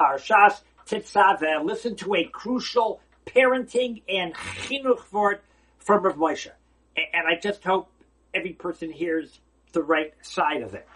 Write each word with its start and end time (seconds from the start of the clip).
Parshas 0.00 0.62
Tetzaveh. 0.86 1.62
Listen 1.64 1.94
to 1.96 2.14
a 2.14 2.24
crucial 2.24 3.00
parenting 3.26 4.02
and 4.08 4.34
chinuch 4.34 5.12
word 5.12 5.40
from 5.78 6.02
Rav 6.02 6.16
Moshe. 6.16 6.50
And 6.96 7.26
I 7.28 7.38
just 7.40 7.62
hope 7.62 7.92
every 8.32 8.54
person 8.54 8.90
hears 8.90 9.40
the 9.72 9.82
right 9.82 10.14
side 10.22 10.62
of 10.62 10.74
it. 10.74 10.88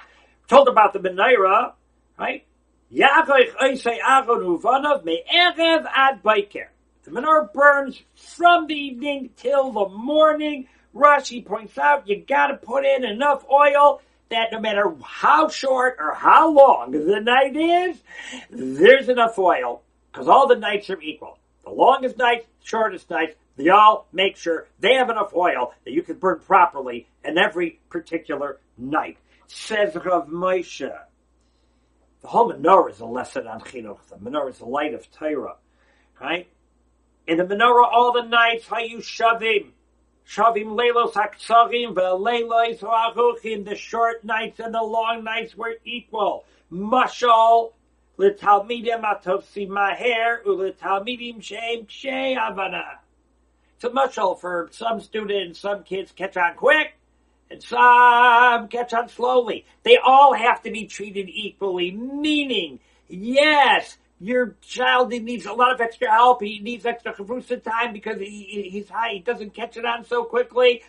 Told 0.49 0.69
about 0.69 0.95
the 0.95 1.01
menorah, 1.01 1.73
right? 2.19 2.47
The 2.91 3.01
menorah 7.11 7.53
burns 7.53 8.03
from 8.15 8.67
the 8.67 8.75
evening 8.75 9.31
till 9.37 9.73
the 9.73 9.89
morning. 9.89 10.69
Rashi 10.95 11.45
points 11.45 11.77
out 11.77 12.09
you 12.09 12.25
gotta 12.27 12.57
put 12.57 12.85
in 12.85 13.05
enough 13.05 13.45
oil 13.51 14.01
that 14.31 14.53
no 14.53 14.61
matter 14.61 14.93
how 15.03 15.49
short 15.49 15.97
or 15.99 16.15
how 16.15 16.51
long 16.51 16.93
the 16.93 17.21
night 17.21 17.57
is, 17.57 18.01
there's 18.51 19.09
enough 19.09 19.39
oil 19.39 19.83
because 20.11 20.29
all 20.29 20.47
the 20.47 20.57
nights 20.57 20.91
are 20.91 21.01
equal. 21.01 21.39
The 21.65 21.71
longest 21.71 22.19
night, 22.19 22.47
shortest 22.63 23.11
night, 23.11 23.37
they 23.57 23.69
all 23.69 24.09
make 24.13 24.37
sure 24.37 24.67
they 24.81 24.95
have 24.95 25.11
enough 25.11 25.33
oil 25.35 25.73
that 25.85 25.93
you 25.93 26.03
can 26.03 26.17
burn 26.17 26.41
properly 26.41 27.09
in 27.25 27.39
every 27.39 27.81
particular 27.89 28.59
night. 28.77 29.19
Says 29.47 29.95
Rav 29.95 30.29
Moshe. 30.29 30.93
The 32.23 32.29
whole 32.29 32.53
menorah 32.53 32.91
is 32.91 33.01
a 33.01 33.07
lesson 33.07 33.47
on 33.47 33.61
chinuch. 33.61 33.99
The 34.09 34.17
menorah 34.17 34.51
is 34.51 34.59
the 34.59 34.65
light 34.65 34.95
of 34.95 35.11
Torah, 35.13 35.57
right? 36.21 36.49
In 37.27 37.37
the 37.37 37.45
menorah, 37.45 37.87
all 37.93 38.13
the 38.13 38.23
nights, 38.23 38.67
how 38.67 38.79
you 38.79 39.01
shove 39.01 39.41
shavim, 39.41 39.71
shavim 40.29 40.77
leilos 40.77 41.13
haksarim 41.13 41.95
ve'leilos 41.95 42.81
ha'aruchim. 42.81 43.65
The 43.65 43.77
short 43.77 44.25
nights 44.25 44.61
and 44.61 44.75
the 44.75 44.83
long 44.83 45.25
nights 45.25 45.57
were 45.57 45.75
equal. 45.85 46.45
Mashal 46.73 47.73
l'talmidim 48.17 49.03
atofsim 49.03 49.69
maher 49.69 50.43
u'letalmidim 50.47 51.43
shem 51.43 51.87
kshei 51.87 52.37
avana. 52.37 52.99
It's 53.77 53.85
a 53.85 53.91
mashal 53.91 54.39
for 54.41 54.69
some 54.73 55.01
students, 55.01 55.61
some 55.61 55.83
kids 55.83 56.13
catch 56.13 56.37
on 56.37 56.55
quick, 56.55 56.95
and 57.51 57.63
some 57.63 58.69
catch 58.69 58.95
on 58.95 59.09
slowly. 59.09 59.67
They 59.83 59.97
all 59.97 60.33
have 60.35 60.63
to 60.63 60.71
be 60.71 60.87
treated 60.87 61.29
equally, 61.29 61.91
meaning, 61.91 62.81
yes, 63.09 63.99
your 64.25 64.57
child 64.63 65.11
needs 65.11 65.45
a 65.45 65.53
lot 65.53 65.73
of 65.73 65.81
extra 65.81 66.11
help. 66.11 66.43
He 66.43 66.59
needs 66.59 66.87
extra 66.87 67.15
chavrusa 67.15 67.63
time 67.63 67.93
because 67.93 68.19
he, 68.19 68.69
he's 68.71 68.89
high. 68.89 69.11
He 69.13 69.19
doesn't 69.19 69.53
catch 69.53 69.77
it 69.77 69.85
on 69.85 70.05
so 70.05 70.25
quickly. 70.25 70.83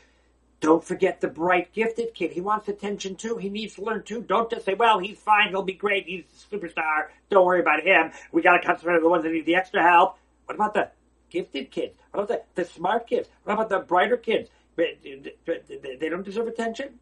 Don't 0.62 0.84
forget 0.84 1.20
the 1.20 1.28
bright, 1.28 1.74
gifted 1.74 2.14
kid. 2.14 2.32
He 2.32 2.40
wants 2.40 2.70
attention 2.70 3.16
too. 3.16 3.36
He 3.36 3.50
needs 3.50 3.76
to 3.76 3.82
learn 3.82 4.04
too. 4.04 4.22
Don't 4.22 4.50
just 4.50 4.66
say, 4.66 4.74
well, 4.74 5.00
he's 5.00 5.20
fine. 5.20 5.50
He'll 5.50 5.64
be 5.64 5.74
great. 5.74 6.06
He's 6.06 6.24
a 6.24 6.56
superstar. 6.56 7.08
Don't 7.30 7.46
worry 7.46 7.60
about 7.60 7.84
him. 7.84 8.12
We 8.32 8.42
got 8.42 8.58
to 8.58 8.66
concentrate 8.66 8.96
on 8.96 9.04
the 9.04 9.10
ones 9.10 9.24
that 9.24 9.32
need 9.32 9.46
the 9.46 9.56
extra 9.56 9.84
help. 9.84 10.18
What 10.46 10.56
about 10.56 10.74
the 10.74 10.90
gifted 11.30 11.72
kids? 11.72 11.94
What 12.12 12.24
about 12.24 12.56
the, 12.56 12.64
the 12.64 12.70
smart 12.70 13.06
kids? 13.06 13.28
What 13.44 13.54
about 13.54 13.70
the 13.70 13.80
brighter 13.80 14.18
kids? 14.18 14.50
They 14.78 16.10
don't 16.10 16.24
deserve 16.24 16.48
attention? 16.48 17.00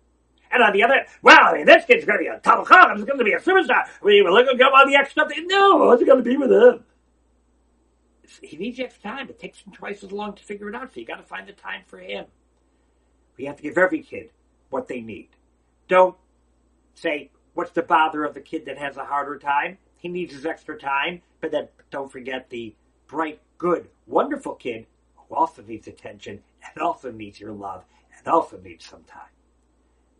And 0.54 0.62
on 0.62 0.72
the 0.72 0.84
other, 0.84 1.06
well, 1.24 1.54
this 1.66 1.86
kid's 1.86 2.06
going 2.06 2.20
to 2.20 2.24
be 2.24 2.28
a 2.28 2.40
top 2.40 2.68
Chacham. 2.68 2.98
He's 2.98 3.06
going 3.06 3.18
to 3.18 3.26
be 3.26 3.34
a 3.34 3.40
superstar. 3.40 3.88
We 4.04 4.22
will 4.22 4.34
look 4.34 4.48
at 4.48 4.62
all 4.62 4.86
the 4.86 4.96
extra 4.96 5.26
stuff. 5.26 5.38
No, 5.46 5.78
what's 5.78 6.04
going 6.04 6.24
to 6.24 6.30
be 6.30 6.38
with 6.38 6.52
him? 6.52 6.84
He 8.42 8.58
needs 8.58 8.80
extra 8.80 9.12
time. 9.12 9.30
It 9.30 9.40
takes 9.40 9.62
him 9.62 9.74
twice 9.74 10.04
as 10.04 10.12
long 10.12 10.34
to 10.34 10.44
figure 10.44 10.70
it 10.70 10.76
out. 10.76 10.94
So 10.94 11.00
you 11.00 11.06
got 11.06 11.18
to 11.18 11.24
find 11.24 11.48
the 11.48 11.54
time 11.54 11.82
for 11.88 11.98
him. 11.98 12.26
We 13.38 13.46
have 13.46 13.58
to 13.58 13.64
give 13.64 13.78
every 13.78 14.02
kid 14.02 14.30
what 14.70 14.88
they 14.88 15.02
need. 15.02 15.30
Don't 15.88 16.16
say, 16.94 17.32
what's 17.56 17.72
the 17.72 17.82
bother 17.82 18.24
of 18.24 18.36
the 18.36 18.42
kid 18.42 18.66
that 18.66 18.78
has 18.78 18.98
a 18.98 19.06
harder 19.06 19.40
time? 19.40 19.78
He 19.98 20.08
needs 20.08 20.34
his 20.34 20.46
extra 20.46 20.78
time. 20.78 21.22
But 21.42 21.52
then 21.52 21.68
don't 21.90 22.12
forget 22.12 22.50
the 22.50 22.76
bright, 23.08 23.40
good, 23.58 23.90
wonderful 24.06 24.54
kid 24.54 24.86
who 25.16 25.36
also 25.36 25.64
needs 25.64 25.88
attention 25.88 26.44
and 26.64 26.84
also 26.84 27.12
needs 27.12 27.40
your 27.40 27.52
love 27.52 27.86
and 28.18 28.28
also 28.28 28.60
needs 28.60 28.86
some 28.86 29.04
time. 29.04 29.22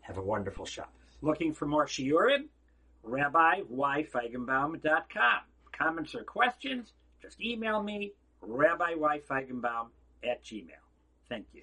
Have 0.04 0.18
a 0.18 0.22
wonderful 0.22 0.66
Shabbos. 0.66 0.90
Looking 1.22 1.54
for 1.54 1.64
more 1.66 1.86
shiurim? 1.86 2.48
RabbiYFeigenbaum.com. 3.08 5.40
Comments 5.72 6.14
or 6.14 6.24
questions? 6.24 6.92
Just 7.22 7.40
email 7.40 7.82
me, 7.82 8.12
RabbiYFeigenbaum 8.46 9.86
at 10.22 10.44
gmail. 10.44 10.68
Thank 11.30 11.46
you. 11.54 11.62